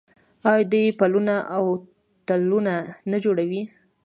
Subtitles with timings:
[0.49, 1.65] آیا دوی پلونه او
[2.27, 2.73] تونلونه
[3.11, 3.61] نه جوړوي؟